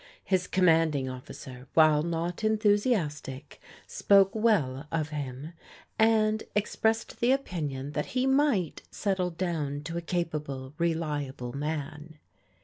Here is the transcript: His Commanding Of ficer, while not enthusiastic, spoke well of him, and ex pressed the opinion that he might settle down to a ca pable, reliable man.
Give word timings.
His 0.23 0.47
Commanding 0.47 1.07
Of 1.07 1.25
ficer, 1.25 1.67
while 1.75 2.01
not 2.01 2.43
enthusiastic, 2.43 3.61
spoke 3.85 4.33
well 4.33 4.87
of 4.91 5.09
him, 5.09 5.53
and 5.99 6.41
ex 6.55 6.75
pressed 6.75 7.19
the 7.19 7.31
opinion 7.31 7.91
that 7.91 8.07
he 8.17 8.25
might 8.25 8.81
settle 8.89 9.29
down 9.29 9.83
to 9.83 9.97
a 9.97 10.01
ca 10.01 10.23
pable, 10.23 10.73
reliable 10.79 11.53
man. 11.53 12.17